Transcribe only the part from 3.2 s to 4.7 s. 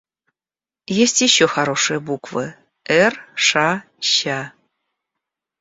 Ша, Ща.